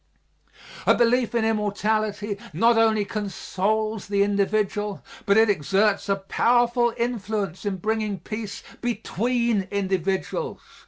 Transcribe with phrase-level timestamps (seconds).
[0.87, 7.67] A belief in immortality not only consoles the individual, but it exerts a powerful influence
[7.67, 10.59] in bringing peace between individuals.